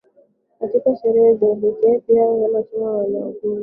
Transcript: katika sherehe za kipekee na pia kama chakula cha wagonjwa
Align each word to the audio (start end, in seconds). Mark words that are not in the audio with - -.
katika 0.59 0.95
sherehe 0.95 1.35
za 1.35 1.55
kipekee 1.55 1.93
na 1.93 1.99
pia 1.99 2.25
kama 2.27 2.63
chakula 2.63 2.63
cha 2.63 2.91
wagonjwa 3.25 3.59